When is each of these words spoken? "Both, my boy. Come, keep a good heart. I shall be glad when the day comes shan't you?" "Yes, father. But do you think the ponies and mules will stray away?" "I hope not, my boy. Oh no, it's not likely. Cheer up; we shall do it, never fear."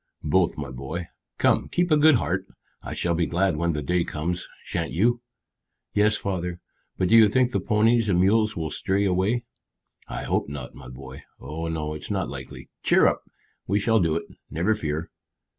"Both, 0.23 0.57
my 0.57 0.71
boy. 0.71 1.09
Come, 1.37 1.67
keep 1.67 1.91
a 1.91 1.95
good 1.95 2.15
heart. 2.15 2.47
I 2.81 2.95
shall 2.95 3.13
be 3.13 3.27
glad 3.27 3.55
when 3.55 3.73
the 3.73 3.83
day 3.83 4.03
comes 4.03 4.47
shan't 4.63 4.89
you?" 4.91 5.21
"Yes, 5.93 6.17
father. 6.17 6.59
But 6.97 7.09
do 7.09 7.15
you 7.15 7.29
think 7.29 7.51
the 7.51 7.59
ponies 7.59 8.09
and 8.09 8.19
mules 8.19 8.57
will 8.57 8.71
stray 8.71 9.05
away?" 9.05 9.43
"I 10.07 10.23
hope 10.23 10.49
not, 10.49 10.73
my 10.73 10.87
boy. 10.87 11.21
Oh 11.39 11.67
no, 11.67 11.93
it's 11.93 12.09
not 12.09 12.29
likely. 12.31 12.67
Cheer 12.81 13.05
up; 13.05 13.21
we 13.67 13.77
shall 13.77 13.99
do 13.99 14.15
it, 14.15 14.23
never 14.49 14.73
fear." 14.73 15.11